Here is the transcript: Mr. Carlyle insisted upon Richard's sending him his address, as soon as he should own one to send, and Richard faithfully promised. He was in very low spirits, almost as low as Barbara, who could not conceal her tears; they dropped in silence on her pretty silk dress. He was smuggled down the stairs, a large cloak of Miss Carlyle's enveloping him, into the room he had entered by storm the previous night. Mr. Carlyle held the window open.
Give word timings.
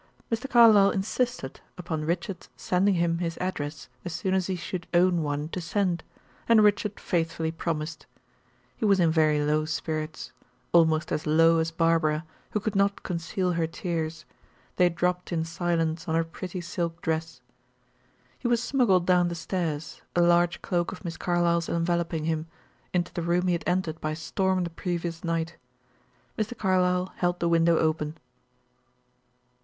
Mr. 0.31 0.49
Carlyle 0.49 0.89
insisted 0.89 1.59
upon 1.77 2.03
Richard's 2.05 2.49
sending 2.57 2.95
him 2.95 3.19
his 3.19 3.37
address, 3.37 3.87
as 4.03 4.11
soon 4.13 4.33
as 4.33 4.47
he 4.47 4.55
should 4.55 4.87
own 4.95 5.21
one 5.21 5.47
to 5.49 5.61
send, 5.61 6.03
and 6.49 6.63
Richard 6.63 6.99
faithfully 6.99 7.51
promised. 7.51 8.07
He 8.77 8.83
was 8.83 8.99
in 8.99 9.11
very 9.11 9.43
low 9.43 9.65
spirits, 9.65 10.31
almost 10.71 11.11
as 11.11 11.27
low 11.27 11.59
as 11.59 11.69
Barbara, 11.69 12.25
who 12.49 12.59
could 12.59 12.75
not 12.75 13.03
conceal 13.03 13.51
her 13.51 13.67
tears; 13.67 14.25
they 14.77 14.89
dropped 14.89 15.31
in 15.31 15.45
silence 15.45 16.07
on 16.07 16.15
her 16.15 16.23
pretty 16.23 16.61
silk 16.61 16.99
dress. 17.03 17.39
He 18.39 18.47
was 18.47 18.63
smuggled 18.63 19.05
down 19.05 19.27
the 19.27 19.35
stairs, 19.35 20.01
a 20.15 20.21
large 20.23 20.63
cloak 20.63 20.91
of 20.91 21.05
Miss 21.05 21.15
Carlyle's 21.15 21.69
enveloping 21.69 22.23
him, 22.25 22.47
into 22.91 23.13
the 23.13 23.21
room 23.21 23.45
he 23.45 23.53
had 23.53 23.63
entered 23.67 24.01
by 24.01 24.15
storm 24.15 24.63
the 24.63 24.71
previous 24.71 25.23
night. 25.23 25.57
Mr. 26.39 26.57
Carlyle 26.57 27.13
held 27.17 27.39
the 27.39 27.47
window 27.47 27.77
open. 27.77 28.17